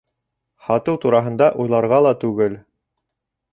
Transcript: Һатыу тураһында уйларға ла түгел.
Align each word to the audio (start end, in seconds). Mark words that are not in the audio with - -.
Һатыу 0.69 0.97
тураһында 1.03 1.51
уйларға 1.65 2.01
ла 2.07 2.17
түгел. 2.27 2.59